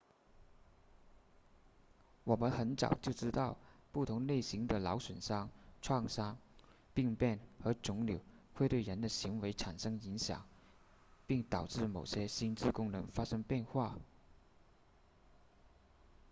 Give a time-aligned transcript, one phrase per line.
[2.23, 3.55] 我们很早就知道
[3.91, 5.47] 不同类型的脑损伤
[5.79, 6.39] 创伤
[6.95, 8.19] 病变和肿瘤
[8.55, 10.43] 会对人的行为产生影响
[11.27, 13.95] 并导致某些心智功能发生变化